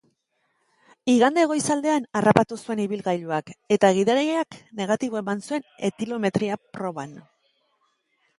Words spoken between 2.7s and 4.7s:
ibilgailuak, eta gidariak